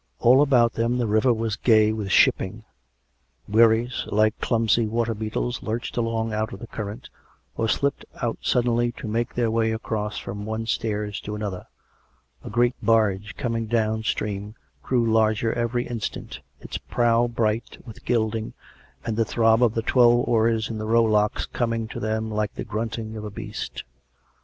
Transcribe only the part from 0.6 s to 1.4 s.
them the river